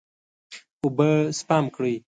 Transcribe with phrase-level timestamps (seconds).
[0.83, 1.95] اوبه سپم کړئ.